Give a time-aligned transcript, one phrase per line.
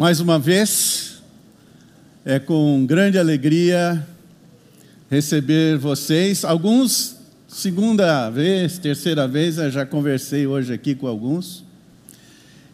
[0.00, 1.20] Mais uma vez,
[2.24, 4.02] é com grande alegria
[5.10, 6.42] receber vocês.
[6.42, 11.62] Alguns, segunda vez, terceira vez, eu já conversei hoje aqui com alguns.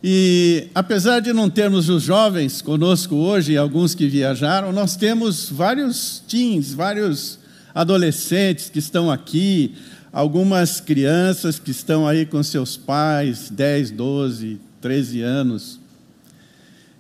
[0.05, 6.23] E apesar de não termos os jovens conosco hoje, alguns que viajaram, nós temos vários
[6.29, 7.41] teens, vários
[7.75, 9.75] adolescentes que estão aqui,
[10.13, 15.86] algumas crianças que estão aí com seus pais, 10, 12, 13 anos.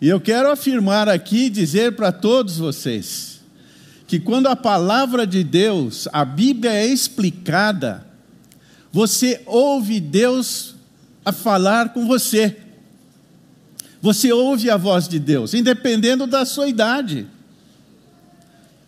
[0.00, 3.40] E eu quero afirmar aqui, dizer para todos vocês,
[4.06, 8.06] que quando a palavra de Deus, a Bíblia é explicada,
[8.92, 10.74] você ouve Deus
[11.24, 12.56] a falar com você.
[14.00, 17.26] Você ouve a voz de Deus, independendo da sua idade.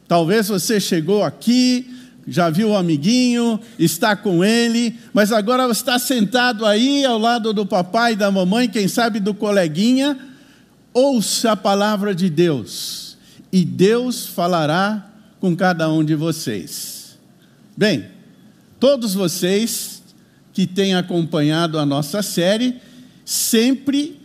[0.06, 1.90] Talvez você chegou aqui,
[2.26, 7.64] já viu o amiguinho, está com ele, mas agora está sentado aí ao lado do
[7.64, 10.27] papai e da mamãe, quem sabe do coleguinha,
[10.92, 13.16] ouça a palavra de Deus
[13.52, 17.18] e Deus falará com cada um de vocês.
[17.76, 18.06] Bem,
[18.80, 20.02] todos vocês
[20.52, 22.80] que têm acompanhado a nossa série
[23.24, 24.20] sempre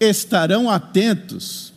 [0.00, 1.72] estarão atentos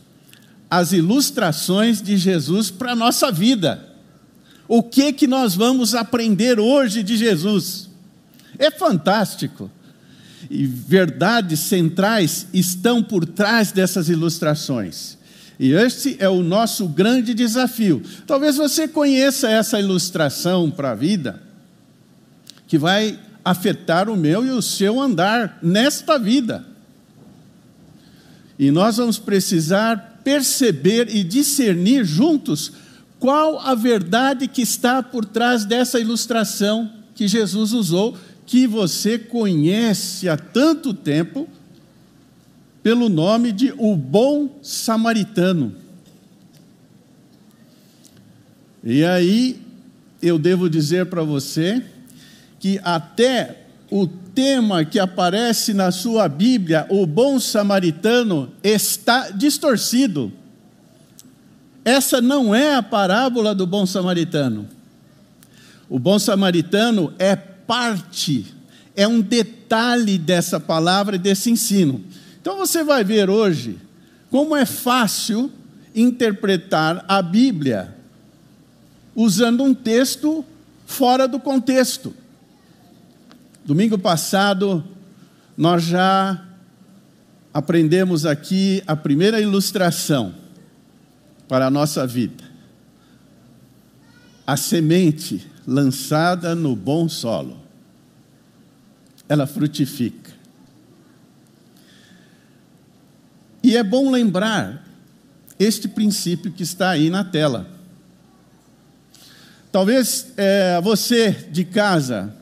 [0.69, 3.87] às ilustrações de Jesus para a nossa vida.
[4.67, 7.89] O que que nós vamos aprender hoje de Jesus?
[8.57, 9.69] É fantástico
[10.49, 15.17] e verdades centrais estão por trás dessas ilustrações.
[15.59, 18.01] E este é o nosso grande desafio.
[18.25, 21.41] Talvez você conheça essa ilustração para a vida,
[22.67, 26.65] que vai afetar o meu e o seu andar nesta vida.
[28.57, 32.71] E nós vamos precisar perceber e discernir juntos
[33.19, 38.17] qual a verdade que está por trás dessa ilustração que Jesus usou
[38.49, 41.47] que você conhece há tanto tempo
[42.81, 45.75] pelo nome de o bom samaritano.
[48.83, 49.61] E aí
[50.19, 51.85] eu devo dizer para você
[52.59, 60.33] que até o tema que aparece na sua Bíblia, o bom samaritano, está distorcido.
[61.85, 64.67] Essa não é a parábola do bom samaritano.
[65.87, 67.35] O bom samaritano é
[67.69, 68.51] parte,
[68.95, 72.03] é um detalhe dessa palavra e desse ensino.
[72.41, 73.77] Então você vai ver hoje
[74.31, 75.51] como é fácil
[75.93, 77.95] interpretar a Bíblia
[79.15, 80.43] usando um texto
[80.87, 82.11] fora do contexto.
[83.63, 84.83] Domingo passado,
[85.55, 86.43] nós já
[87.53, 90.33] aprendemos aqui a primeira ilustração
[91.47, 92.48] para a nossa vida.
[94.49, 97.55] A semente lançada no bom solo,
[99.27, 100.31] ela frutifica.
[103.61, 104.87] E é bom lembrar
[105.59, 107.69] este princípio que está aí na tela.
[109.71, 112.33] Talvez é, você de casa,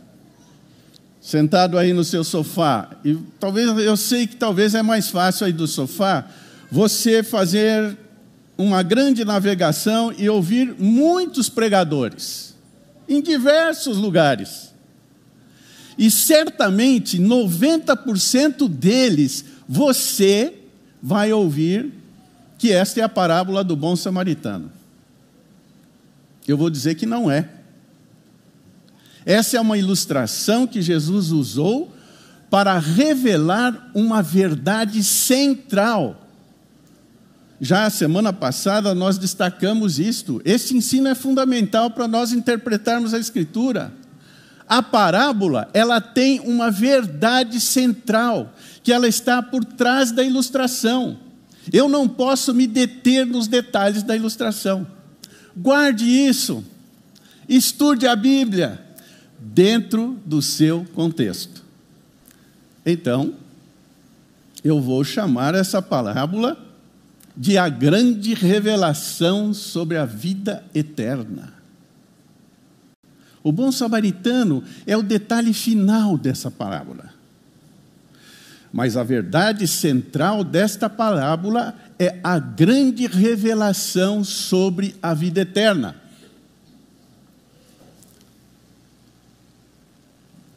[1.20, 5.52] sentado aí no seu sofá, e talvez eu sei que talvez é mais fácil aí
[5.52, 6.26] do sofá
[6.72, 7.98] você fazer
[8.58, 12.56] uma grande navegação e ouvir muitos pregadores
[13.08, 14.74] em diversos lugares.
[15.98, 20.54] E certamente 90% deles você
[21.02, 21.94] vai ouvir
[22.58, 24.72] que esta é a parábola do bom samaritano.
[26.48, 27.50] Eu vou dizer que não é.
[29.26, 31.94] Essa é uma ilustração que Jesus usou
[32.50, 36.27] para revelar uma verdade central
[37.60, 40.42] já a semana passada nós destacamos isto.
[40.46, 43.92] Esse ensino é fundamental para nós interpretarmos a Escritura.
[44.68, 48.54] A parábola, ela tem uma verdade central,
[48.84, 51.18] que ela está por trás da ilustração.
[51.72, 54.86] Eu não posso me deter nos detalhes da ilustração.
[55.56, 56.64] Guarde isso.
[57.50, 58.80] Estude a Bíblia
[59.40, 61.64] dentro do seu contexto.
[62.86, 63.34] Então,
[64.64, 66.67] eu vou chamar essa parábola
[67.38, 71.54] de a grande revelação sobre a vida eterna.
[73.44, 77.14] O bom samaritano é o detalhe final dessa parábola.
[78.74, 85.96] Mas a verdade central desta parábola é a grande revelação sobre a vida eterna.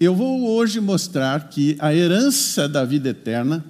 [0.00, 3.62] Eu vou hoje mostrar que a herança da vida eterna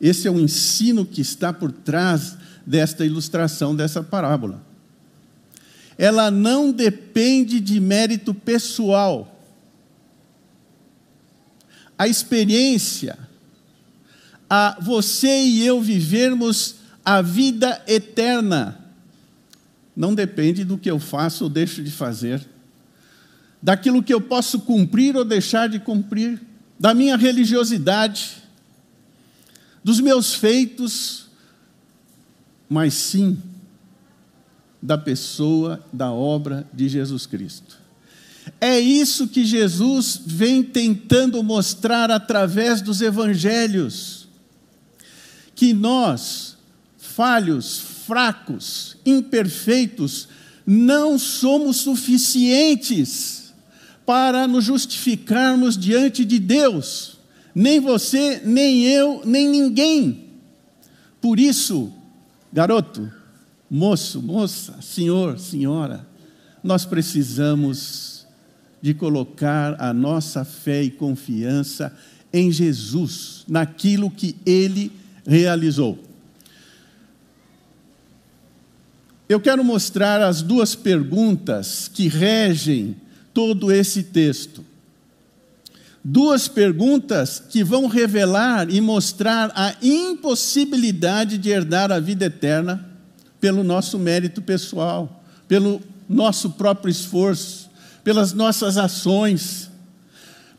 [0.00, 2.36] esse é o ensino que está por trás
[2.66, 4.62] desta ilustração, dessa parábola.
[5.96, 9.30] Ela não depende de mérito pessoal.
[11.96, 13.16] A experiência,
[14.50, 18.80] a você e eu vivermos a vida eterna
[19.96, 22.44] não depende do que eu faço ou deixo de fazer,
[23.62, 26.40] daquilo que eu posso cumprir ou deixar de cumprir,
[26.78, 28.42] da minha religiosidade,
[29.84, 31.26] dos meus feitos,
[32.68, 33.36] mas sim
[34.80, 37.78] da pessoa, da obra de Jesus Cristo.
[38.60, 44.26] É isso que Jesus vem tentando mostrar através dos evangelhos.
[45.54, 46.56] Que nós,
[46.98, 50.28] falhos, fracos, imperfeitos,
[50.66, 53.54] não somos suficientes
[54.04, 57.13] para nos justificarmos diante de Deus.
[57.54, 60.24] Nem você, nem eu, nem ninguém.
[61.20, 61.92] Por isso,
[62.52, 63.10] garoto,
[63.70, 66.06] moço, moça, senhor, senhora,
[66.62, 68.26] nós precisamos
[68.82, 71.96] de colocar a nossa fé e confiança
[72.32, 74.90] em Jesus, naquilo que ele
[75.26, 75.98] realizou.
[79.28, 82.96] Eu quero mostrar as duas perguntas que regem
[83.32, 84.64] todo esse texto.
[86.06, 92.84] Duas perguntas que vão revelar e mostrar a impossibilidade de herdar a vida eterna
[93.40, 97.70] pelo nosso mérito pessoal, pelo nosso próprio esforço,
[98.02, 99.70] pelas nossas ações,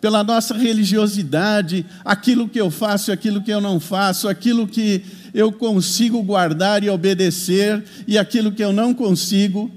[0.02, 5.52] pela nossa religiosidade, aquilo que eu faço aquilo que eu não faço, aquilo que eu
[5.52, 9.72] consigo guardar e obedecer e aquilo que eu não consigo,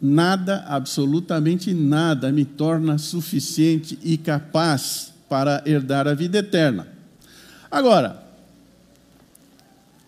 [0.00, 6.88] nada, absolutamente nada, me torna suficiente e capaz para herdar a vida eterna.
[7.70, 8.22] Agora,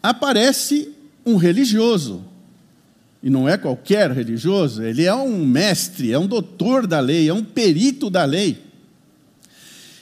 [0.03, 0.91] aparece
[1.25, 2.25] um religioso.
[3.23, 7.35] E não é qualquer religioso, ele é um mestre, é um doutor da lei, é
[7.35, 8.61] um perito da lei.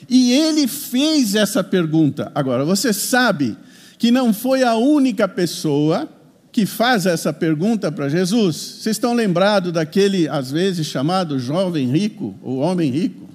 [0.09, 2.31] E ele fez essa pergunta.
[2.33, 3.55] Agora, você sabe
[3.99, 6.09] que não foi a única pessoa
[6.51, 8.55] que faz essa pergunta para Jesus.
[8.55, 13.29] Vocês estão lembrados daquele, às vezes, chamado jovem rico, ou homem rico?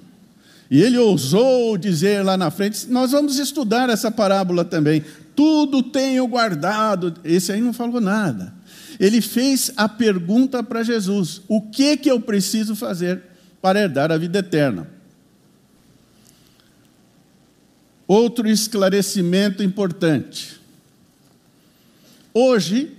[0.69, 5.03] E ele ousou dizer lá na frente: Nós vamos estudar essa parábola também
[5.37, 7.13] tudo tenho guardado.
[7.23, 8.51] Esse aí não falou nada.
[8.99, 13.21] Ele fez a pergunta para Jesus: o que que eu preciso fazer
[13.61, 14.89] para herdar a vida eterna?
[18.07, 20.59] Outro esclarecimento importante.
[22.33, 22.96] Hoje,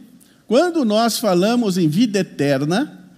[0.49, 3.09] quando nós falamos em vida eterna,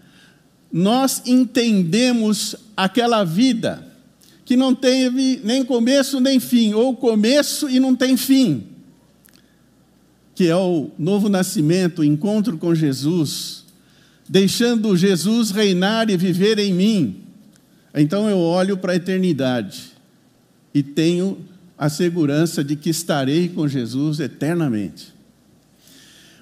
[0.71, 3.87] nós entendemos aquela vida
[4.45, 8.67] que não teve nem começo nem fim, ou começo e não tem fim
[10.41, 13.63] que é o novo nascimento, o encontro com Jesus,
[14.27, 17.17] deixando Jesus reinar e viver em mim,
[17.95, 19.93] então eu olho para a eternidade
[20.73, 21.45] e tenho
[21.77, 25.13] a segurança de que estarei com Jesus eternamente.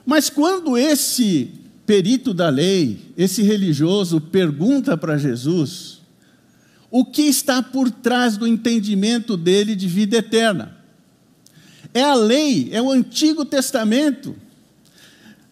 [0.09, 1.51] Mas quando esse
[1.85, 6.01] perito da lei, esse religioso, pergunta para Jesus
[6.91, 10.75] o que está por trás do entendimento dele de vida eterna,
[11.93, 14.35] é a lei, é o Antigo Testamento.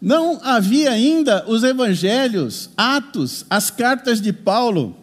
[0.01, 4.97] Não havia ainda os evangelhos, Atos, as cartas de Paulo.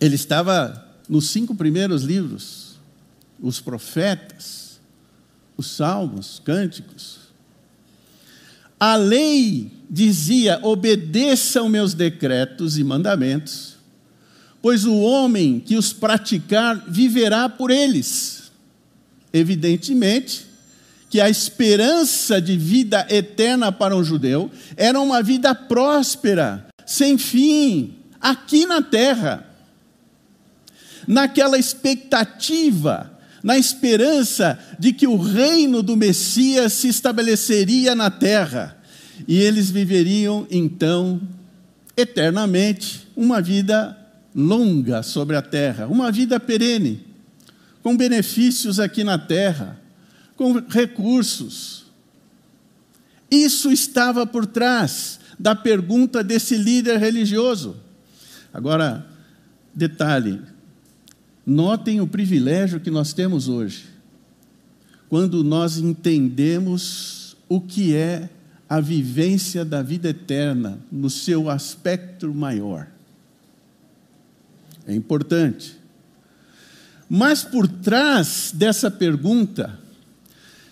[0.00, 2.80] Ele estava nos cinco primeiros livros,
[3.40, 4.80] os profetas,
[5.56, 7.25] os salmos, cânticos.
[8.78, 13.76] A lei dizia: obedeçam meus decretos e mandamentos,
[14.60, 18.50] pois o homem que os praticar viverá por eles.
[19.32, 20.46] Evidentemente
[21.08, 27.94] que a esperança de vida eterna para um judeu era uma vida próspera, sem fim,
[28.20, 29.46] aqui na terra.
[31.06, 33.15] Naquela expectativa,
[33.46, 38.76] na esperança de que o reino do Messias se estabeleceria na terra
[39.28, 41.20] e eles viveriam então
[41.96, 43.96] eternamente uma vida
[44.34, 47.06] longa sobre a terra, uma vida perene
[47.84, 49.80] com benefícios aqui na terra,
[50.34, 51.86] com recursos.
[53.30, 57.76] Isso estava por trás da pergunta desse líder religioso.
[58.52, 59.06] Agora,
[59.72, 60.42] detalhe:
[61.46, 63.84] notem o privilégio que nós temos hoje,
[65.08, 68.28] quando nós entendemos o que é
[68.68, 72.88] a vivência da vida eterna no seu aspecto maior.
[74.84, 75.76] É importante.
[77.08, 79.78] Mas por trás dessa pergunta,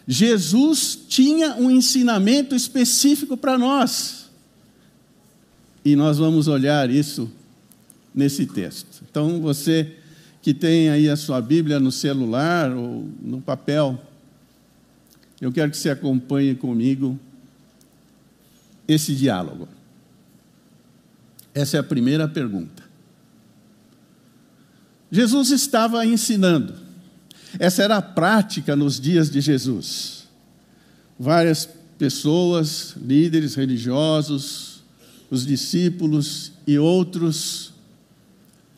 [0.06, 4.24] Jesus tinha um ensinamento específico para nós.
[5.84, 7.30] E nós vamos olhar isso
[8.12, 9.04] nesse texto.
[9.08, 9.96] Então, você
[10.44, 13.98] que tem aí a sua Bíblia no celular ou no papel,
[15.40, 17.18] Eu quero que você acompanhe comigo
[18.86, 19.66] esse diálogo.
[21.54, 22.82] Essa é a primeira pergunta.
[25.10, 26.74] Jesus estava ensinando.
[27.58, 30.28] Essa era a prática nos dias de Jesus.
[31.18, 34.82] Várias pessoas, líderes religiosos,
[35.30, 37.73] os discípulos e outros,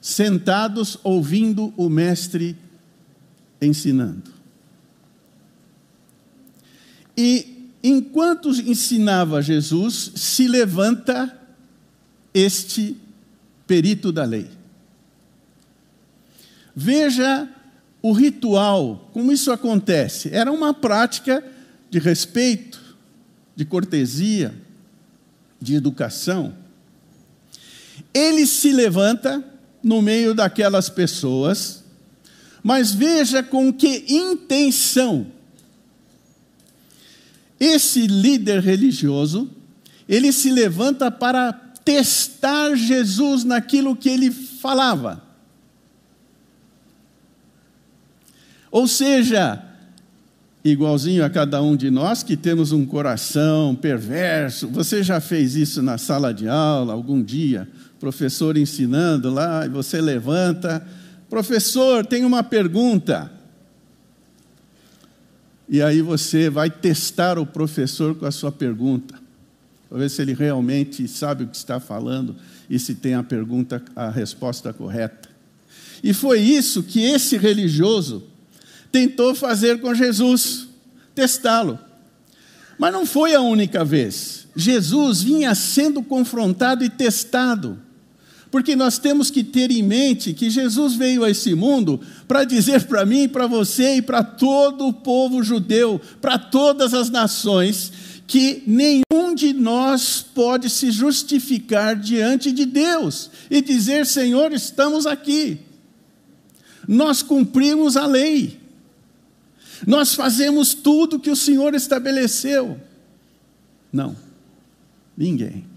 [0.06, 2.56] sentados ouvindo o Mestre
[3.60, 4.30] ensinando.
[7.16, 11.36] E enquanto ensinava Jesus, se levanta
[12.32, 12.96] este
[13.66, 14.48] perito da lei.
[16.72, 17.48] Veja
[18.00, 20.32] o ritual, como isso acontece.
[20.32, 21.42] Era uma prática
[21.90, 22.80] de respeito,
[23.56, 24.54] de cortesia,
[25.60, 26.54] de educação.
[28.14, 29.55] Ele se levanta
[29.86, 31.84] no meio daquelas pessoas,
[32.60, 35.28] mas veja com que intenção
[37.60, 39.48] esse líder religioso,
[40.08, 41.52] ele se levanta para
[41.84, 45.22] testar Jesus naquilo que ele falava.
[48.72, 49.62] Ou seja,
[50.64, 54.66] igualzinho a cada um de nós que temos um coração perverso.
[54.66, 57.68] Você já fez isso na sala de aula algum dia?
[57.98, 60.86] Professor ensinando lá, e você levanta.
[61.28, 63.32] Professor, tem uma pergunta.
[65.68, 69.18] E aí você vai testar o professor com a sua pergunta,
[69.88, 72.36] para ver se ele realmente sabe o que está falando
[72.70, 75.28] e se tem a pergunta, a resposta correta.
[76.02, 78.24] E foi isso que esse religioso
[78.92, 80.68] tentou fazer com Jesus,
[81.14, 81.78] testá-lo.
[82.78, 84.46] Mas não foi a única vez.
[84.54, 87.78] Jesus vinha sendo confrontado e testado.
[88.50, 92.84] Porque nós temos que ter em mente que Jesus veio a esse mundo para dizer
[92.84, 97.92] para mim, para você e para todo o povo judeu, para todas as nações,
[98.26, 105.58] que nenhum de nós pode se justificar diante de Deus e dizer: Senhor, estamos aqui.
[106.86, 108.60] Nós cumprimos a lei.
[109.86, 112.80] Nós fazemos tudo que o Senhor estabeleceu.
[113.92, 114.16] Não,
[115.16, 115.75] ninguém.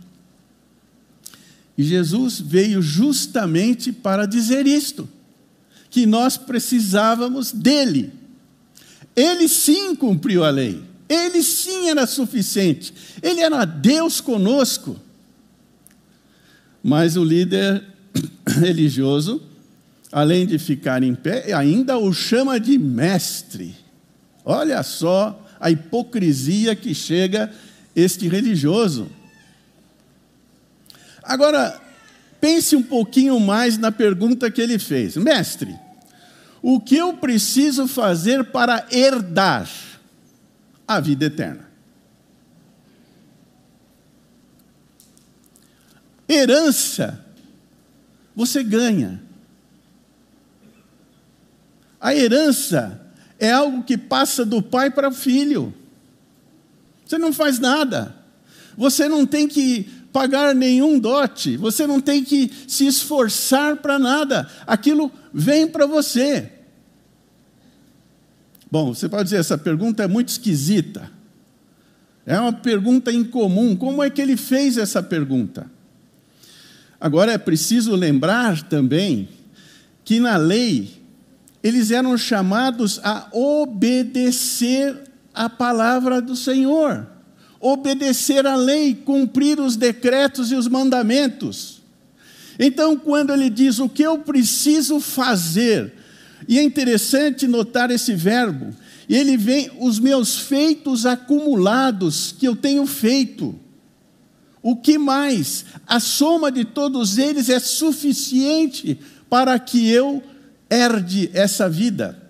[1.80, 5.08] E Jesus veio justamente para dizer isto,
[5.90, 8.12] que nós precisávamos dele.
[9.16, 12.94] Ele sim cumpriu a lei, ele sim era suficiente,
[13.24, 15.00] ele era Deus conosco.
[16.84, 17.82] Mas o líder
[18.46, 19.42] religioso,
[20.12, 23.74] além de ficar em pé, ainda o chama de mestre.
[24.44, 27.50] Olha só a hipocrisia que chega
[27.96, 29.08] este religioso.
[31.30, 31.80] Agora,
[32.42, 35.80] pense um pouquinho mais na pergunta que ele fez: Mestre,
[36.60, 39.70] o que eu preciso fazer para herdar
[40.88, 41.70] a vida eterna?
[46.28, 47.24] Herança,
[48.36, 49.22] você ganha.
[52.02, 53.00] A herança
[53.38, 55.72] é algo que passa do pai para o filho.
[57.06, 58.16] Você não faz nada.
[58.76, 64.48] Você não tem que pagar nenhum dote, você não tem que se esforçar para nada.
[64.66, 66.52] Aquilo vem para você.
[68.72, 71.12] Bom, você pode dizer, essa pergunta é muito esquisita.
[72.26, 73.76] É uma pergunta incomum.
[73.76, 75.70] Como é que ele fez essa pergunta?
[77.02, 79.30] Agora é preciso lembrar também
[80.04, 81.00] que na lei
[81.64, 87.08] eles eram chamados a obedecer a palavra do Senhor,
[87.60, 91.82] obedecer a lei, cumprir os decretos e os mandamentos.
[92.58, 95.94] Então, quando ele diz o que eu preciso fazer,
[96.48, 98.74] e é interessante notar esse verbo,
[99.10, 103.60] ele vem os meus feitos acumulados que eu tenho feito.
[104.62, 105.66] O que mais?
[105.88, 109.00] A soma de todos eles é suficiente
[109.30, 110.22] para que eu
[110.70, 112.22] herde essa vida.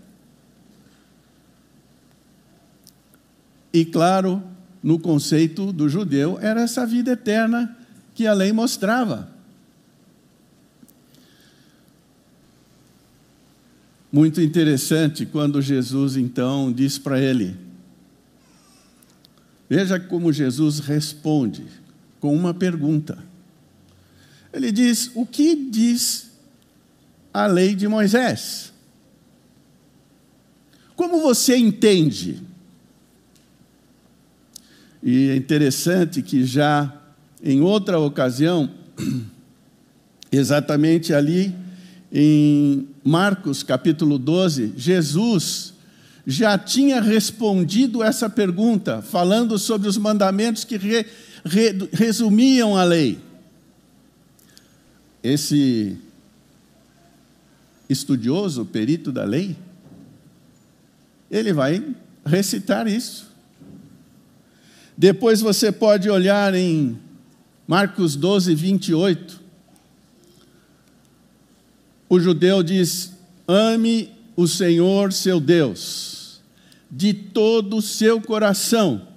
[3.73, 4.43] E claro,
[4.81, 7.77] no conceito do judeu, era essa vida eterna
[8.15, 9.29] que a lei mostrava.
[14.11, 17.55] Muito interessante quando Jesus então diz para ele:
[19.69, 21.65] Veja como Jesus responde
[22.19, 23.23] com uma pergunta.
[24.51, 26.31] Ele diz: O que diz
[27.33, 28.73] a lei de Moisés.
[30.95, 32.41] Como você entende?
[35.01, 36.93] E é interessante que já
[37.41, 38.69] em outra ocasião,
[40.31, 41.55] exatamente ali
[42.11, 45.73] em Marcos capítulo 12, Jesus
[46.27, 51.05] já tinha respondido essa pergunta, falando sobre os mandamentos que re,
[51.45, 53.19] re, resumiam a lei.
[55.23, 55.97] Esse
[57.89, 59.55] estudioso, perito da lei,
[61.31, 63.28] ele vai recitar isso.
[64.99, 66.99] Depois você pode olhar em
[67.65, 69.39] Marcos 12, 28.
[72.09, 73.13] O judeu diz:
[73.47, 76.41] ame o Senhor seu Deus,
[76.91, 79.07] de todo o seu coração,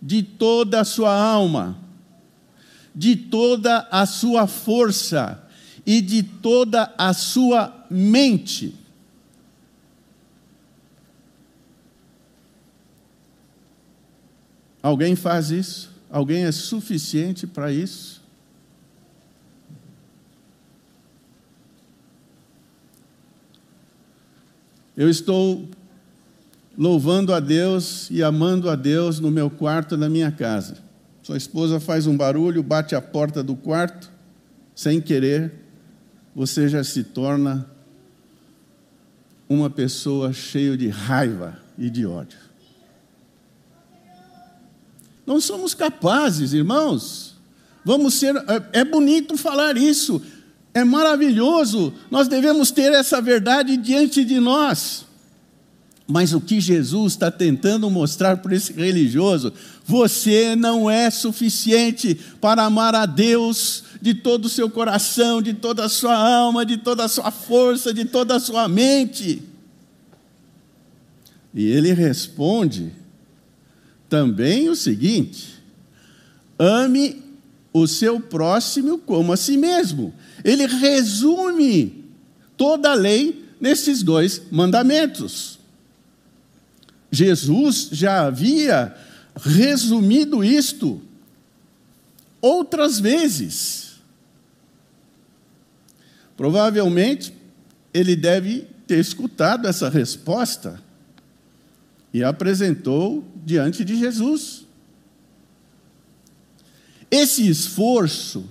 [0.00, 1.76] de toda a sua alma,
[2.94, 5.46] de toda a sua força
[5.84, 8.79] e de toda a sua mente.
[14.82, 15.90] Alguém faz isso?
[16.10, 18.20] Alguém é suficiente para isso?
[24.96, 25.68] Eu estou
[26.76, 30.78] louvando a Deus e amando a Deus no meu quarto, na minha casa.
[31.22, 34.10] Sua esposa faz um barulho, bate a porta do quarto,
[34.74, 35.52] sem querer,
[36.34, 37.66] você já se torna
[39.48, 42.49] uma pessoa cheia de raiva e de ódio.
[45.30, 47.36] Não somos capazes, irmãos.
[47.84, 48.34] Vamos ser.
[48.34, 50.20] É, é bonito falar isso,
[50.74, 51.94] é maravilhoso.
[52.10, 55.04] Nós devemos ter essa verdade diante de nós.
[56.04, 59.52] Mas o que Jesus está tentando mostrar para esse religioso,
[59.86, 65.84] você não é suficiente para amar a Deus de todo o seu coração, de toda
[65.84, 69.40] a sua alma, de toda a sua força, de toda a sua mente.
[71.54, 72.98] E ele responde
[74.10, 75.54] também o seguinte:
[76.58, 77.22] ame
[77.72, 80.12] o seu próximo como a si mesmo.
[80.44, 82.04] Ele resume
[82.56, 85.58] toda a lei nesses dois mandamentos.
[87.10, 88.94] Jesus já havia
[89.36, 91.00] resumido isto
[92.40, 93.90] outras vezes.
[96.36, 97.32] Provavelmente
[97.92, 100.80] ele deve ter escutado essa resposta
[102.12, 104.66] e apresentou diante de Jesus.
[107.10, 108.44] Esse esforço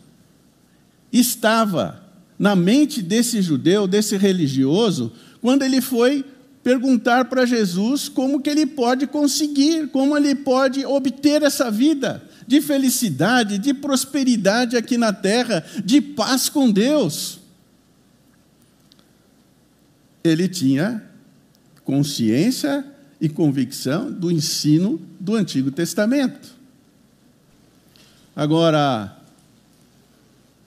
[1.12, 2.04] estava
[2.38, 6.26] na mente desse judeu, desse religioso, quando ele foi
[6.64, 12.62] perguntar para Jesus como que ele pode conseguir, como ele pode obter essa vida de
[12.62, 17.40] felicidade, de prosperidade aqui na terra, de paz com Deus.
[20.24, 21.04] Ele tinha
[21.84, 22.86] consciência
[23.20, 26.56] e convicção do ensino do Antigo Testamento.
[28.36, 29.18] Agora,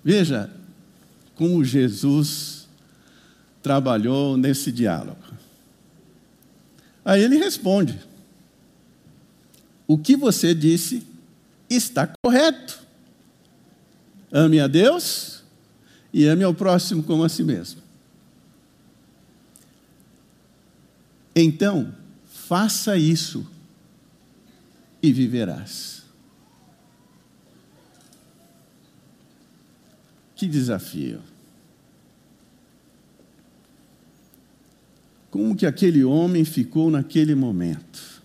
[0.04, 0.50] veja
[1.34, 2.68] como Jesus
[3.62, 5.22] trabalhou nesse diálogo.
[7.04, 7.98] Aí ele responde:
[9.86, 11.02] O que você disse
[11.70, 12.80] está correto.
[14.30, 15.42] Ame a Deus
[16.12, 17.80] e ame ao próximo como a si mesmo.
[21.34, 21.94] Então,
[22.52, 23.46] faça isso
[25.02, 26.02] e viverás.
[30.36, 31.22] Que desafio.
[35.30, 38.22] Como que aquele homem ficou naquele momento?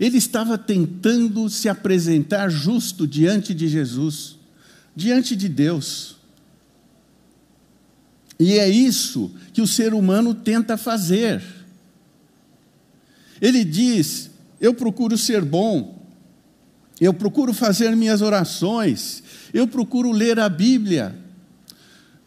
[0.00, 4.36] Ele estava tentando se apresentar justo diante de Jesus,
[4.96, 6.16] diante de Deus.
[8.36, 11.62] E é isso que o ser humano tenta fazer.
[13.40, 16.02] Ele diz: Eu procuro ser bom,
[17.00, 21.14] eu procuro fazer minhas orações, eu procuro ler a Bíblia,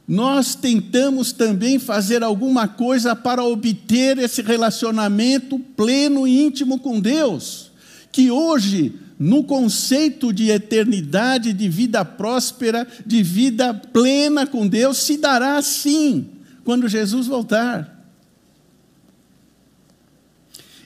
[0.07, 7.71] nós tentamos também fazer alguma coisa para obter esse relacionamento pleno e íntimo com Deus,
[8.11, 15.17] que hoje, no conceito de eternidade, de vida próspera, de vida plena com Deus, se
[15.17, 16.27] dará sim,
[16.63, 17.96] quando Jesus voltar.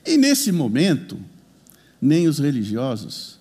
[0.05, 1.19] E nesse momento,
[2.01, 3.37] nem os religiosos,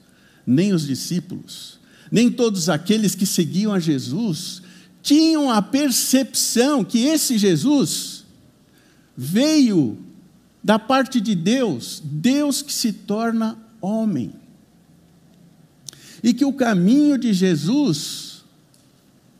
[0.46, 1.78] nem os discípulos,
[2.10, 4.62] nem todos aqueles que seguiam a Jesus
[5.02, 8.24] tinham a percepção que esse Jesus
[9.16, 9.98] veio
[10.62, 14.32] da parte de Deus, Deus que se torna homem.
[16.22, 18.44] E que o caminho de Jesus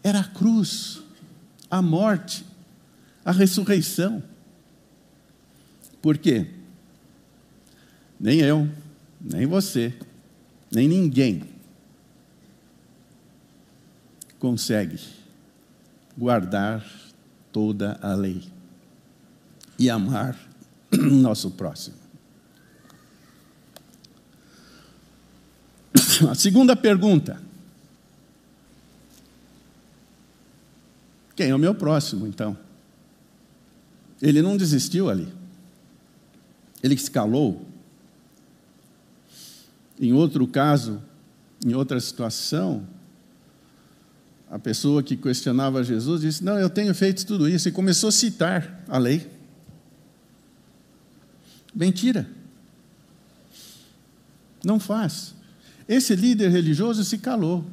[0.02, 1.00] era a cruz,
[1.70, 2.44] a morte,
[3.22, 4.22] a ressurreição.
[6.00, 6.46] Por quê?
[8.20, 8.68] Nem eu,
[9.18, 9.94] nem você,
[10.70, 11.42] nem ninguém
[14.38, 14.98] consegue
[16.16, 16.84] guardar
[17.52, 18.42] toda a lei.
[19.78, 20.38] e amar
[20.92, 21.96] nosso próximo.
[26.28, 27.40] A segunda pergunta:
[31.34, 32.56] Quem é o meu próximo, então?
[34.20, 35.32] Ele não desistiu ali.
[36.82, 37.66] Ele se calou.
[40.00, 41.02] Em outro caso,
[41.64, 42.86] em outra situação,
[44.50, 48.12] a pessoa que questionava Jesus disse: Não, eu tenho feito tudo isso, e começou a
[48.12, 49.30] citar a lei.
[51.74, 52.26] Mentira.
[54.64, 55.34] Não faz.
[55.86, 57.64] Esse líder religioso se calou.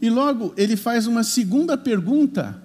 [0.00, 2.62] E logo ele faz uma segunda pergunta: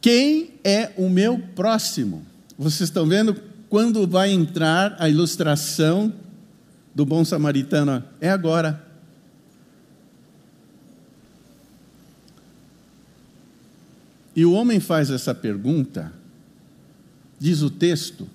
[0.00, 2.24] Quem é o meu próximo?
[2.56, 3.34] Vocês estão vendo
[3.68, 6.12] quando vai entrar a ilustração
[6.96, 8.02] do bom samaritano?
[8.22, 8.82] É agora.
[14.34, 16.10] E o homem faz essa pergunta,
[17.38, 18.26] diz o texto,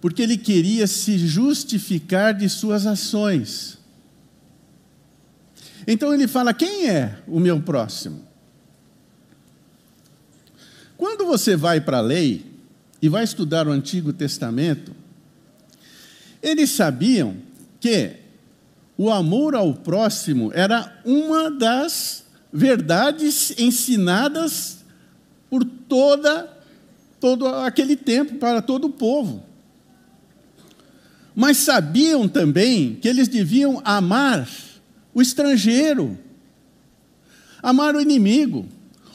[0.00, 3.78] porque ele queria se justificar de suas ações.
[5.86, 8.24] Então ele fala: quem é o meu próximo?
[10.96, 12.44] Quando você vai para a lei
[13.00, 14.99] e vai estudar o Antigo Testamento,
[16.42, 17.36] eles sabiam
[17.78, 18.16] que
[18.96, 24.78] o amor ao próximo era uma das verdades ensinadas
[25.48, 26.48] por toda
[27.20, 29.42] todo aquele tempo para todo o povo.
[31.34, 34.48] Mas sabiam também que eles deviam amar
[35.14, 36.18] o estrangeiro,
[37.62, 38.66] amar o inimigo.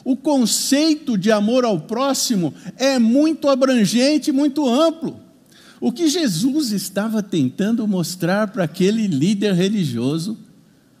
[0.04, 5.20] O conceito de amor ao próximo é muito abrangente, muito amplo.
[5.80, 10.38] O que Jesus estava tentando mostrar para aquele líder religioso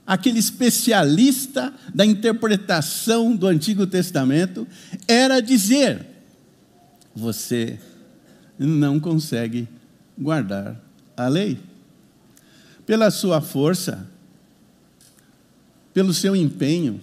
[0.06, 4.66] aquele especialista da interpretação do Antigo Testamento,
[5.08, 6.06] era dizer:
[7.14, 7.78] você
[8.58, 9.66] não consegue
[10.16, 10.80] guardar
[11.16, 11.58] a lei.
[12.86, 14.08] Pela sua força,
[15.92, 17.00] pelo seu empenho,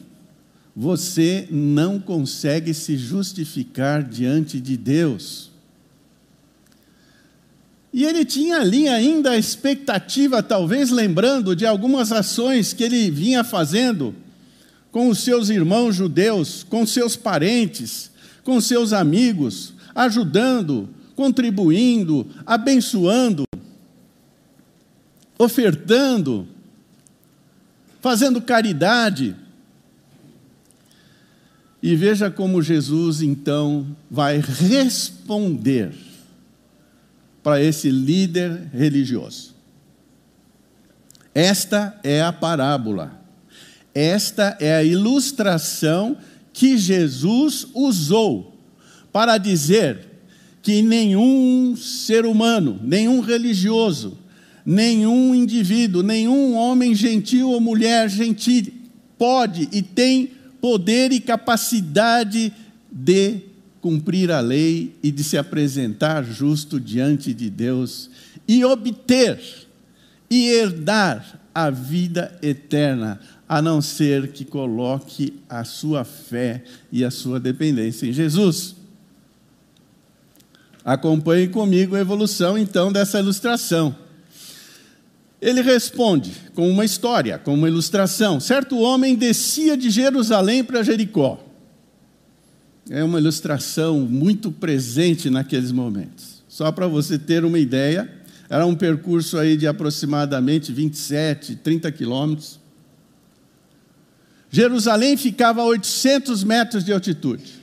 [0.74, 5.52] você não consegue se justificar diante de Deus.
[7.94, 13.44] E ele tinha ali ainda a expectativa, talvez lembrando de algumas ações que ele vinha
[13.44, 14.16] fazendo
[14.92, 18.10] com os seus irmãos judeus, com seus parentes,
[18.44, 23.44] com seus amigos, ajudando, contribuindo, abençoando,
[25.38, 26.48] ofertando,
[28.02, 29.36] fazendo caridade.
[31.82, 35.94] E veja como Jesus então vai responder
[37.44, 39.54] para esse líder religioso.
[41.36, 43.22] Esta é a parábola.
[43.94, 46.18] Esta é a ilustração
[46.52, 48.58] que Jesus usou
[49.12, 50.00] para dizer
[50.62, 54.18] que nenhum ser humano, nenhum religioso,
[54.66, 58.74] nenhum indivíduo, nenhum homem gentil ou mulher gentil
[59.18, 62.54] pode e tem poder e capacidade
[62.90, 63.42] de
[63.84, 68.10] cumprir a lei e de se apresentar justo diante de Deus
[68.48, 69.38] e obter
[70.30, 77.12] e herdar a vida eterna, a não ser que coloque a sua fé e a
[77.12, 78.74] sua dependência em Jesus.
[80.86, 83.94] Acompanhe comigo a evolução então dessa ilustração.
[85.42, 88.40] Ele responde com uma história, com uma ilustração.
[88.40, 91.43] Certo homem descia de Jerusalém para Jericó
[92.90, 96.44] é uma ilustração muito presente naqueles momentos.
[96.48, 98.12] Só para você ter uma ideia,
[98.50, 102.60] era um percurso aí de aproximadamente 27, 30 quilômetros.
[104.52, 107.54] Jerusalém ficava a 800 metros de altitude.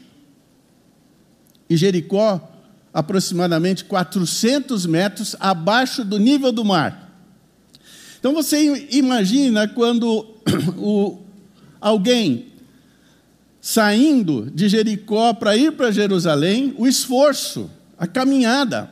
[1.68, 2.50] E Jericó,
[2.92, 7.08] aproximadamente 400 metros abaixo do nível do mar.
[8.18, 10.26] Então você imagina quando
[10.76, 11.18] o,
[11.80, 12.49] alguém
[13.60, 18.90] saindo de Jericó para ir para Jerusalém, o esforço, a caminhada.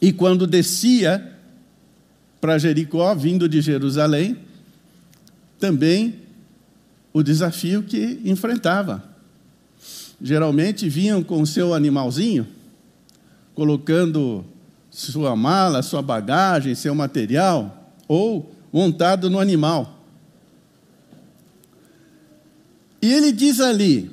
[0.00, 1.36] E quando descia
[2.40, 4.36] para Jericó, vindo de Jerusalém,
[5.58, 6.16] também
[7.12, 9.04] o desafio que enfrentava.
[10.20, 12.46] Geralmente vinham com o seu animalzinho,
[13.54, 14.44] colocando
[14.90, 19.99] sua mala, sua bagagem, seu material, ou montado no animal.
[23.02, 24.10] E ele diz ali: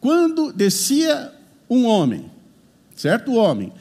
[0.00, 1.32] quando descia
[1.68, 2.26] um homem,
[2.94, 3.72] certo homem,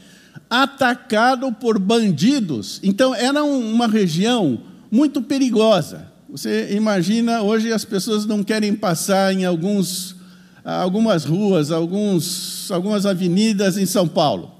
[0.50, 6.12] atacado por bandidos, então era uma região muito perigosa.
[6.30, 10.16] Você imagina, hoje as pessoas não querem passar em alguns
[10.66, 14.52] algumas ruas, alguns, algumas avenidas em São Paulo.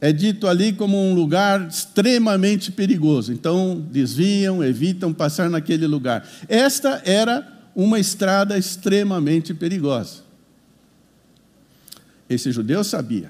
[0.00, 3.32] É dito ali como um lugar extremamente perigoso.
[3.32, 6.28] Então, desviam, evitam passar naquele lugar.
[6.48, 10.22] Esta era uma estrada extremamente perigosa.
[12.26, 13.28] Esse judeu sabia.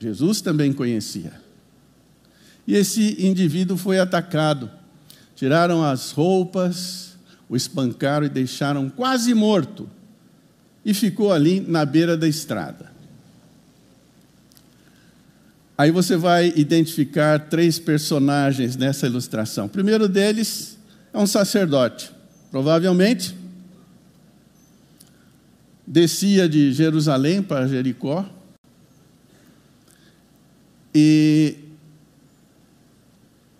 [0.00, 1.34] Jesus também conhecia.
[2.66, 4.70] E esse indivíduo foi atacado.
[5.36, 7.14] Tiraram as roupas,
[7.46, 9.88] o espancaram e deixaram quase morto.
[10.82, 12.90] E ficou ali na beira da estrada.
[15.76, 19.66] Aí você vai identificar três personagens nessa ilustração.
[19.66, 20.78] O primeiro deles
[21.12, 22.10] é um sacerdote.
[22.50, 23.41] Provavelmente
[25.92, 28.26] descia de Jerusalém para Jericó
[30.94, 31.54] e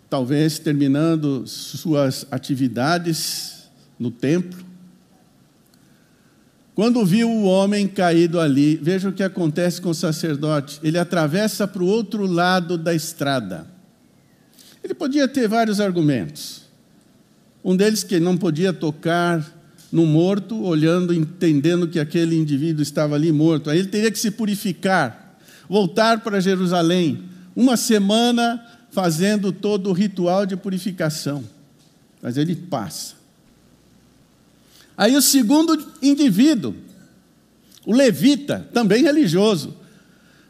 [0.09, 3.69] talvez terminando suas atividades
[3.99, 4.65] no templo,
[6.73, 10.79] quando viu o homem caído ali, veja o que acontece com o sacerdote.
[10.81, 13.67] Ele atravessa para o outro lado da estrada.
[14.83, 16.63] Ele podia ter vários argumentos.
[17.63, 19.62] Um deles que não podia tocar
[19.93, 23.69] no morto, olhando, entendendo que aquele indivíduo estava ali morto.
[23.69, 25.37] Aí ele teria que se purificar,
[25.69, 27.25] voltar para Jerusalém,
[27.55, 31.43] uma semana fazendo todo o ritual de purificação.
[32.23, 33.13] Mas ele passa.
[34.97, 36.73] Aí o segundo indivíduo,
[37.85, 39.77] o levita, também religioso,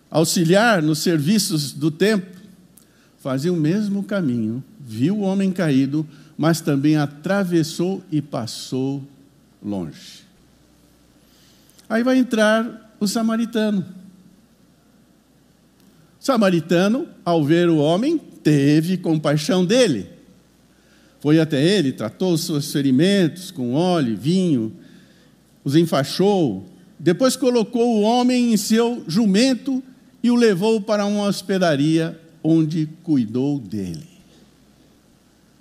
[0.09, 2.39] auxiliar nos serviços do templo,
[3.19, 9.05] fazia o mesmo caminho, viu o homem caído, mas também atravessou e passou
[9.63, 10.23] longe.
[11.89, 13.85] Aí vai entrar o samaritano.
[16.19, 20.07] O samaritano, ao ver o homem, teve compaixão dele.
[21.19, 24.73] Foi até ele, tratou os seus ferimentos com óleo, vinho,
[25.63, 26.67] os enfaixou.
[26.99, 29.81] Depois colocou o homem em seu jumento
[30.21, 34.12] e o levou para uma hospedaria onde cuidou dele.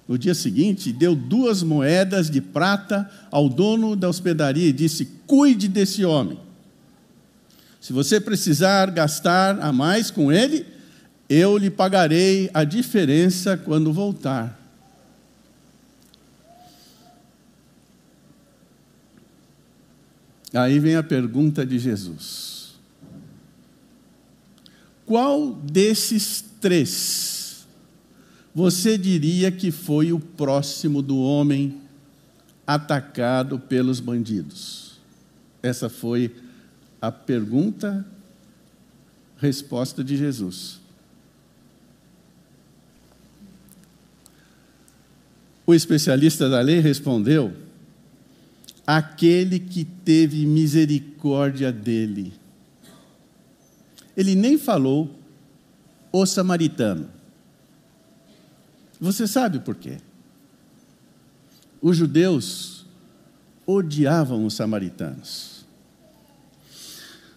[0.09, 5.69] No dia seguinte, deu duas moedas de prata ao dono da hospedaria e disse: Cuide
[5.69, 6.39] desse homem.
[7.81, 10.67] Se você precisar gastar a mais com ele,
[11.29, 14.61] eu lhe pagarei a diferença quando voltar.
[20.53, 22.75] Aí vem a pergunta de Jesus:
[25.07, 27.42] Qual desses três
[28.55, 31.81] você diria que foi o próximo do homem
[32.67, 35.01] atacado pelos bandidos?
[35.63, 36.35] Essa foi
[37.01, 38.05] a pergunta,
[39.39, 40.81] resposta de Jesus.
[45.67, 47.53] O especialista da lei respondeu:
[48.87, 52.33] aquele que teve misericórdia dele.
[54.17, 55.11] Ele nem falou
[56.13, 57.09] o samaritano.
[59.03, 59.99] Você sabe por quê?
[61.81, 62.87] Os judeus
[63.67, 65.67] odiavam os samaritanos.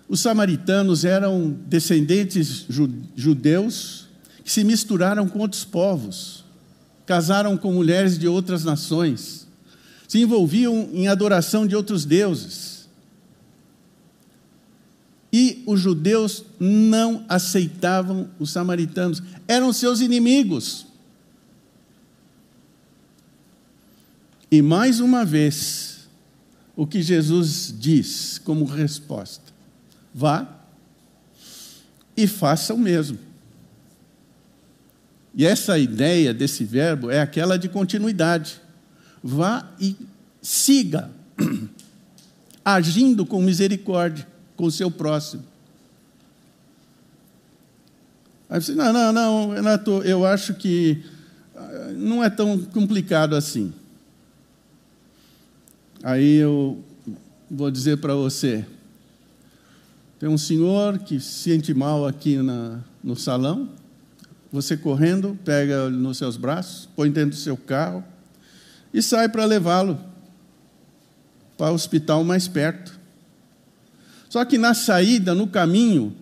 [0.07, 2.67] Os samaritanos eram descendentes
[3.15, 4.07] judeus
[4.43, 6.45] que se misturaram com outros povos,
[7.03, 9.47] casaram com mulheres de outras nações,
[10.07, 12.87] se envolviam em adoração de outros deuses.
[15.33, 20.93] E os judeus não aceitavam os samaritanos, eram seus inimigos.
[24.51, 26.07] E mais uma vez,
[26.75, 29.53] o que Jesus diz como resposta:
[30.13, 30.47] vá
[32.15, 33.17] e faça o mesmo.
[35.33, 38.61] E essa ideia desse verbo é aquela de continuidade.
[39.21, 39.95] Vá e
[40.41, 41.09] siga,
[42.63, 45.43] agindo com misericórdia com o seu próximo.
[48.49, 51.03] Aí você, não, não, não, Renato, eu acho que
[51.55, 53.73] ah, não é tão complicado assim.
[56.05, 56.83] Aí eu
[57.49, 58.63] vou dizer para você:
[60.19, 63.71] tem um senhor que se sente mal aqui na, no salão,
[64.51, 68.03] você correndo, pega nos seus braços, põe dentro do seu carro
[68.93, 69.99] e sai para levá-lo
[71.57, 72.99] para o hospital mais perto.
[74.29, 76.15] Só que na saída, no caminho,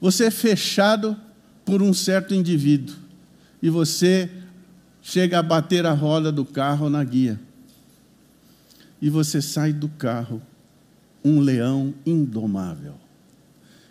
[0.00, 1.16] você é fechado
[1.64, 2.96] por um certo indivíduo
[3.62, 4.28] e você
[5.00, 7.38] chega a bater a roda do carro na guia
[9.00, 10.42] e você sai do carro
[11.24, 12.94] um leão indomável.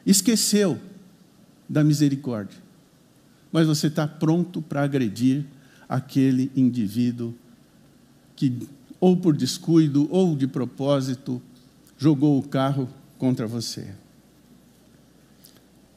[0.06, 0.80] Esqueceu
[1.68, 2.58] da misericórdia,
[3.52, 5.46] mas você está pronto para agredir
[5.88, 7.34] aquele indivíduo
[8.36, 8.68] que,
[9.00, 11.42] ou por descuido, ou de propósito,
[11.98, 13.88] jogou o carro contra você.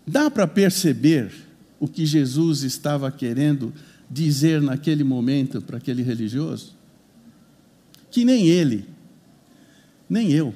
[0.06, 1.32] Dá para perceber
[1.78, 3.72] o que Jesus estava querendo
[4.10, 6.74] dizer naquele momento para aquele religioso?
[8.10, 8.86] Que nem ele,
[10.12, 10.54] nem eu,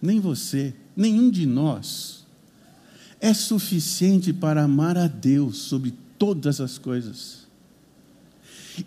[0.00, 2.24] nem você, nenhum de nós
[3.20, 7.46] é suficiente para amar a Deus sobre todas as coisas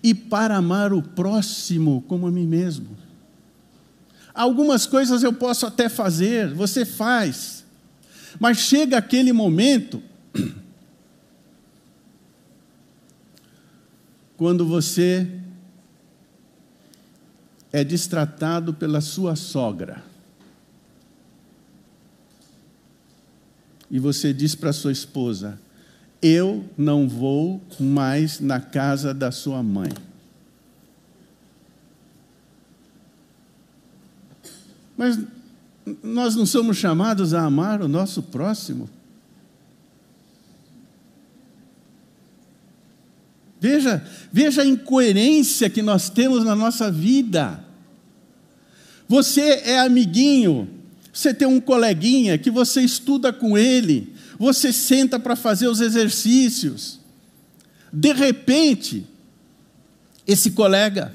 [0.01, 2.97] e para amar o próximo como a mim mesmo.
[4.33, 7.63] Algumas coisas eu posso até fazer, você faz,
[8.39, 10.01] mas chega aquele momento
[14.35, 15.39] quando você
[17.71, 20.03] é destratado pela sua sogra.
[23.89, 25.59] E você diz para sua esposa:
[26.21, 29.91] Eu não vou mais na casa da sua mãe.
[34.97, 35.17] Mas
[36.03, 38.89] nós não somos chamados a amar o nosso próximo?
[43.59, 47.63] Veja, veja a incoerência que nós temos na nossa vida.
[49.07, 50.69] Você é amiguinho,
[51.11, 56.99] você tem um coleguinha que você estuda com ele, você senta para fazer os exercícios.
[57.91, 59.05] De repente,
[60.25, 61.13] esse colega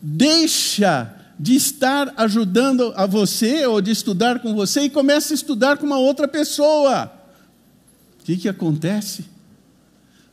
[0.00, 5.78] deixa de estar ajudando a você ou de estudar com você e começa a estudar
[5.78, 7.10] com uma outra pessoa.
[8.20, 9.31] O que, que acontece?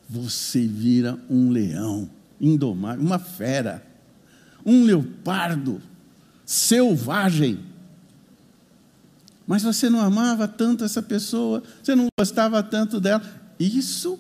[0.10, 2.10] Você vira um leão
[2.42, 3.86] indomável, uma fera,
[4.66, 5.82] um leopardo
[6.44, 7.60] selvagem.
[9.46, 13.22] Mas você não amava tanto essa pessoa, você não gostava tanto dela.
[13.60, 14.20] Isso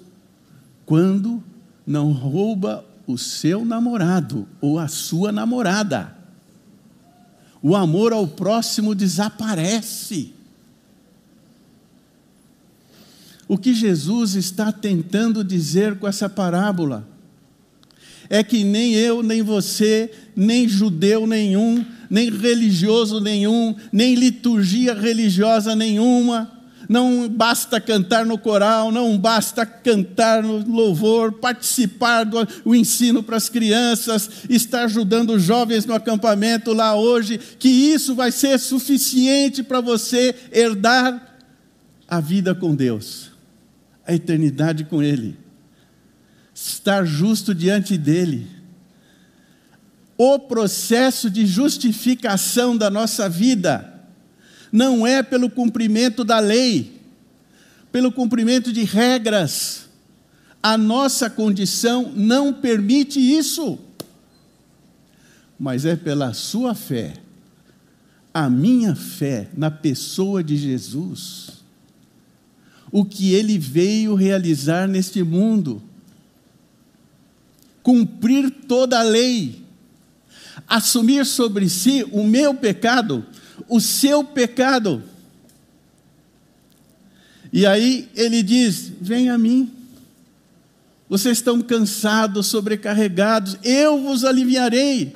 [0.85, 1.43] quando
[1.85, 6.15] não rouba o seu namorado ou a sua namorada.
[7.61, 10.33] O amor ao próximo desaparece.
[13.49, 17.09] O que Jesus está tentando dizer com essa parábola
[18.29, 25.75] é que nem eu, nem você, nem judeu nenhum, nem religioso nenhum, nem liturgia religiosa
[25.75, 33.23] nenhuma, não basta cantar no coral, não basta cantar no louvor, participar do o ensino
[33.23, 38.59] para as crianças, estar ajudando os jovens no acampamento lá hoje, que isso vai ser
[38.59, 41.39] suficiente para você herdar
[42.07, 43.28] a vida com Deus
[44.09, 45.37] a eternidade com Ele,
[46.51, 48.47] estar justo diante dEle.
[50.17, 53.93] O processo de justificação da nossa vida
[54.71, 56.99] não é pelo cumprimento da lei,
[57.91, 59.87] pelo cumprimento de regras.
[60.61, 63.77] A nossa condição não permite isso,
[65.57, 67.13] mas é pela sua fé,
[68.33, 71.58] a minha fé na pessoa de Jesus
[72.91, 75.81] o que ele veio realizar neste mundo.
[77.83, 79.63] Cumprir toda a lei,
[80.67, 83.25] assumir sobre si o meu pecado,
[83.67, 85.03] o seu pecado.
[87.51, 89.71] E aí ele diz: Vem a mim.
[91.07, 95.11] Vocês estão cansados, sobrecarregados, eu vos aliviarei.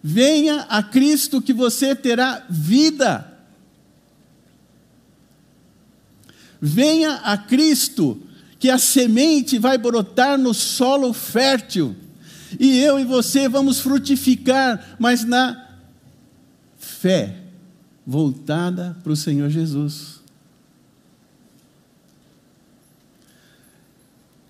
[0.00, 3.33] Venha a Cristo que você terá vida.
[6.66, 8.22] Venha a Cristo,
[8.58, 11.94] que a semente vai brotar no solo fértil,
[12.58, 15.62] e eu e você vamos frutificar, mas na
[16.78, 17.36] fé
[18.06, 20.20] voltada para o Senhor Jesus.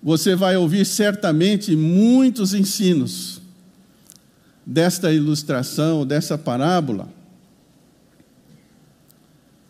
[0.01, 3.41] Você vai ouvir certamente muitos ensinos
[4.65, 7.14] desta ilustração, dessa parábola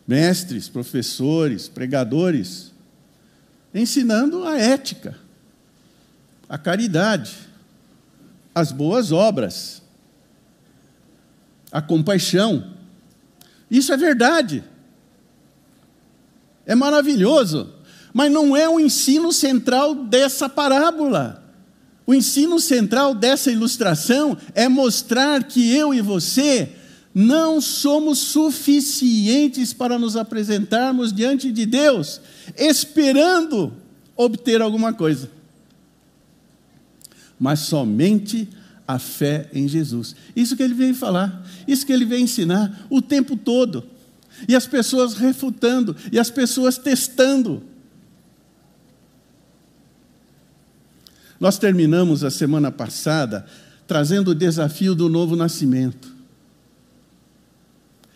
[0.08, 2.72] mestres, professores, pregadores,
[3.74, 5.18] ensinando a ética,
[6.48, 7.36] a caridade,
[8.54, 9.82] as boas obras,
[11.72, 12.74] a compaixão.
[13.70, 14.64] Isso é verdade.
[16.66, 17.74] É maravilhoso,
[18.14, 21.44] mas não é o ensino central dessa parábola.
[22.08, 26.75] O ensino central dessa ilustração é mostrar que eu e você
[27.18, 32.20] não somos suficientes para nos apresentarmos diante de Deus,
[32.58, 33.72] esperando
[34.18, 35.32] obter alguma coisa.
[37.40, 38.50] Mas somente
[38.86, 40.14] a fé em Jesus.
[40.36, 43.86] Isso que ele veio falar, isso que ele veio ensinar o tempo todo.
[44.46, 47.64] E as pessoas refutando, e as pessoas testando.
[51.40, 53.46] Nós terminamos a semana passada
[53.88, 56.15] trazendo o desafio do novo nascimento.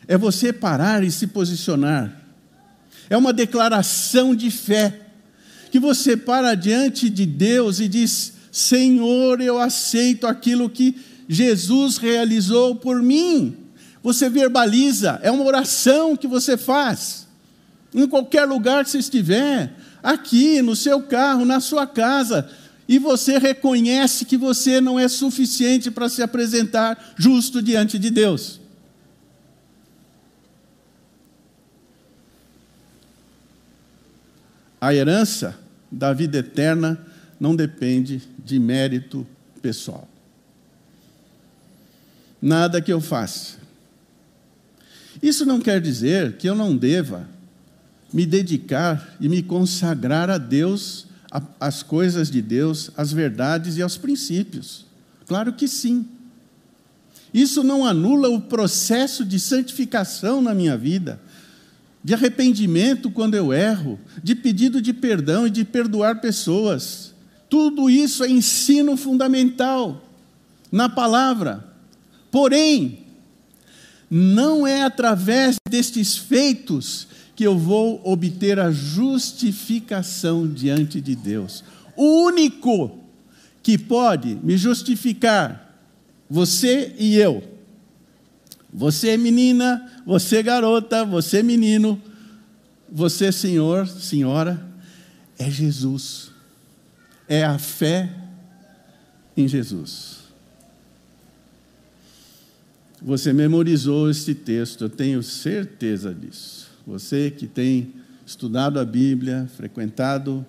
[0.10, 2.20] É você parar e se posicionar.
[3.08, 5.02] É uma declaração de fé
[5.72, 10.96] que você para diante de Deus e diz: Senhor, eu aceito aquilo que
[11.28, 13.56] Jesus realizou por mim.
[14.02, 17.28] Você verbaliza, é uma oração que você faz.
[17.94, 22.50] Em qualquer lugar que você estiver, aqui, no seu carro, na sua casa,
[22.88, 28.59] e você reconhece que você não é suficiente para se apresentar justo diante de Deus.
[34.80, 35.58] A herança
[35.92, 36.98] da vida eterna
[37.40, 39.26] não depende de mérito
[39.62, 40.08] pessoal.
[42.42, 43.58] Nada que eu faça.
[45.22, 47.28] Isso não quer dizer que eu não deva
[48.14, 51.06] me dedicar e me consagrar a Deus,
[51.60, 54.86] às coisas de Deus, às verdades e aos princípios.
[55.28, 56.08] Claro que sim.
[57.34, 61.20] Isso não anula o processo de santificação na minha vida
[62.04, 67.14] de arrependimento quando eu erro, de pedido de perdão e de perdoar pessoas.
[67.50, 70.04] Tudo isso é ensino fundamental
[70.72, 71.66] na palavra.
[72.32, 73.00] Porém,
[74.10, 81.64] não é através destes feitos que eu vou obter a justificação diante de Deus.
[81.96, 83.00] O único
[83.62, 85.80] que pode me justificar,
[86.30, 87.44] você e eu,
[88.72, 92.00] você menina, você garota, você menino,
[92.92, 94.64] você senhor, senhora,
[95.38, 96.32] é Jesus.
[97.28, 98.10] É a fé
[99.36, 100.20] em Jesus.
[103.02, 106.70] Você memorizou este texto, eu tenho certeza disso.
[106.86, 107.94] Você que tem
[108.26, 110.46] estudado a Bíblia, frequentado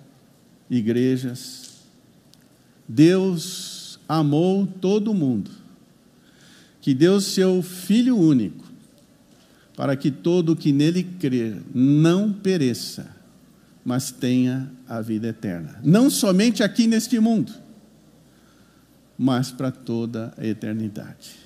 [0.69, 1.71] igrejas,
[2.89, 5.60] Deus amou todo mundo
[6.81, 8.65] que deu seu Filho único,
[9.77, 13.17] para que todo o que nele crer não pereça,
[13.85, 15.81] mas tenha a vida eterna.
[15.83, 17.53] Não somente aqui neste mundo,
[19.19, 21.37] mas para toda a eternidade.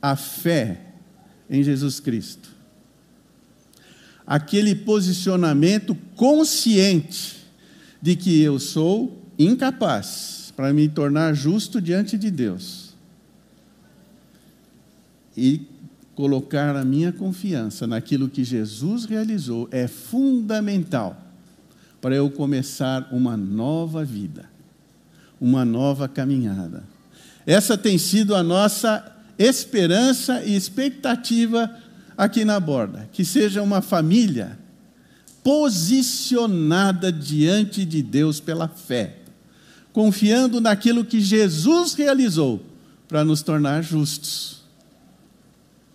[0.00, 0.80] A fé
[1.48, 2.50] em Jesus Cristo,
[4.26, 7.36] aquele posicionamento consciente
[8.00, 12.94] de que eu sou incapaz para me tornar justo diante de Deus
[15.36, 15.62] e
[16.14, 21.20] colocar a minha confiança naquilo que Jesus realizou é fundamental
[22.00, 24.48] para eu começar uma nova vida,
[25.40, 26.84] uma nova caminhada.
[27.46, 31.74] Essa tem sido a nossa esperança e expectativa
[32.16, 34.56] aqui na borda, que seja uma família
[35.42, 39.23] posicionada diante de Deus pela fé
[39.94, 42.60] confiando naquilo que Jesus realizou
[43.06, 44.64] para nos tornar justos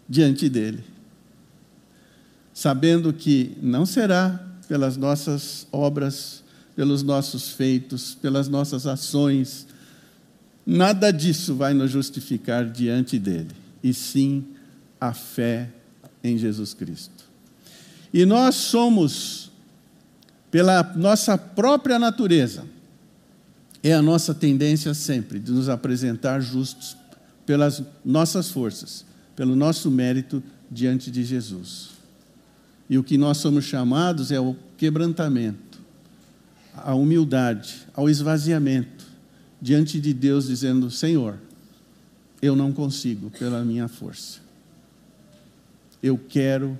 [0.08, 0.86] diante dele.
[2.54, 6.42] Sabendo que não será pelas nossas obras,
[6.78, 9.68] pelos nossos feitos, pelas nossas ações,
[10.66, 13.52] nada disso vai nos justificar diante dele,
[13.84, 14.46] e sim
[15.00, 15.70] a fé
[16.24, 17.26] em Jesus Cristo.
[18.14, 19.52] E nós somos,
[20.50, 22.64] pela nossa própria natureza,
[23.82, 26.98] é a nossa tendência sempre de nos apresentar justos
[27.46, 29.06] pelas nossas forças,
[29.36, 31.90] pelo nosso mérito diante de Jesus.
[32.90, 35.80] E o que nós somos chamados é o quebrantamento,
[36.76, 39.06] a humildade, ao esvaziamento
[39.62, 41.38] diante de Deus, dizendo: Senhor,
[42.42, 44.40] eu não consigo pela minha força.
[46.02, 46.78] Eu quero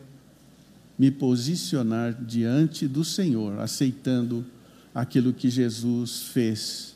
[0.98, 4.46] me posicionar diante do Senhor, aceitando
[4.94, 6.96] aquilo que Jesus fez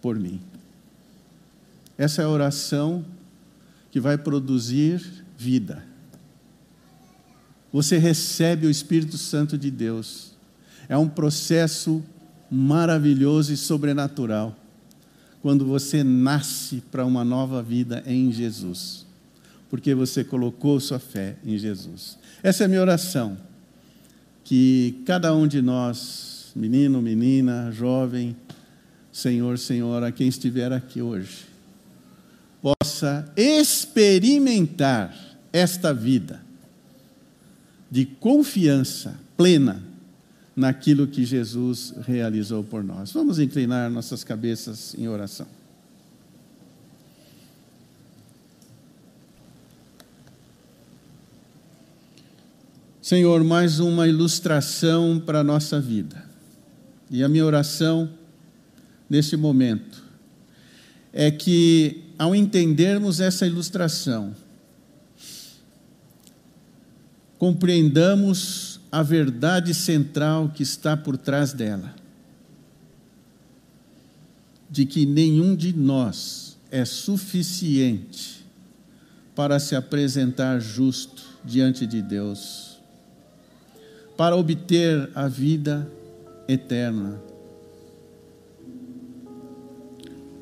[0.00, 0.40] por mim.
[1.96, 3.04] Essa é a oração
[3.90, 5.84] que vai produzir vida.
[7.72, 10.32] Você recebe o Espírito Santo de Deus.
[10.88, 12.02] É um processo
[12.50, 14.56] maravilhoso e sobrenatural
[15.40, 19.04] quando você nasce para uma nova vida em Jesus,
[19.68, 22.16] porque você colocou sua fé em Jesus.
[22.42, 23.36] Essa é a minha oração,
[24.44, 28.36] que cada um de nós menino, menina, jovem,
[29.12, 31.46] senhor, senhora, quem estiver aqui hoje,
[32.60, 35.14] possa experimentar
[35.52, 36.40] esta vida
[37.90, 39.82] de confiança plena
[40.54, 43.12] naquilo que Jesus realizou por nós.
[43.12, 45.46] Vamos inclinar nossas cabeças em oração.
[53.02, 56.21] Senhor, mais uma ilustração para a nossa vida.
[57.12, 58.08] E a minha oração
[59.08, 60.02] neste momento
[61.12, 64.34] é que, ao entendermos essa ilustração,
[67.36, 71.94] compreendamos a verdade central que está por trás dela,
[74.70, 78.42] de que nenhum de nós é suficiente
[79.34, 82.78] para se apresentar justo diante de Deus,
[84.16, 85.86] para obter a vida
[86.52, 87.20] eterna.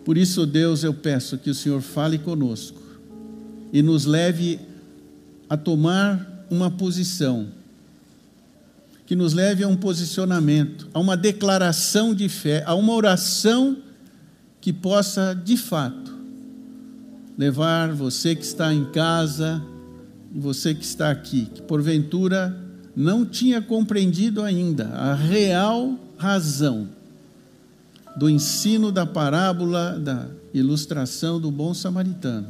[0.05, 2.81] Por isso, Deus, eu peço que o Senhor fale conosco
[3.73, 4.59] e nos leve
[5.49, 7.49] a tomar uma posição,
[9.07, 13.77] que nos leve a um posicionamento, a uma declaração de fé, a uma oração
[14.61, 16.13] que possa, de fato,
[17.37, 19.63] levar você que está em casa
[20.33, 22.57] você que está aqui, que porventura
[22.95, 26.89] não tinha compreendido ainda a real razão
[28.17, 32.49] do ensino da parábola, da ilustração do bom samaritano.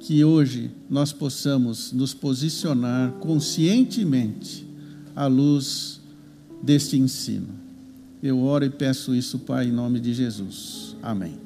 [0.00, 4.66] Que hoje nós possamos nos posicionar conscientemente
[5.16, 6.00] à luz
[6.62, 7.48] deste ensino.
[8.22, 10.94] Eu oro e peço isso, Pai, em nome de Jesus.
[11.02, 11.43] Amém.